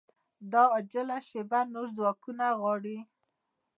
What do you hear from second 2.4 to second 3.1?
غواړي